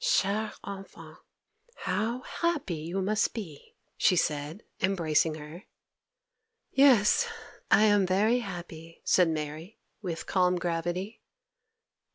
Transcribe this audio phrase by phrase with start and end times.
[0.03, 1.17] Chère enfant!
[1.75, 5.65] how happy you must be!' she said, embracing her.
[6.71, 7.27] 'Yes,
[7.69, 11.21] I am very happy,' said Mary, with calm gravity.